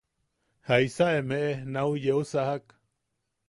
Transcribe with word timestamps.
¿Jaisa 0.67 1.07
emeʼe 1.19 1.49
nau 1.73 1.91
yeu 2.03 2.21
sajak? 2.31 2.65